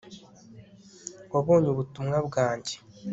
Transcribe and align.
wabonye 1.33 1.67
ubutumwa 1.71 2.17
bwanjye 2.27 2.75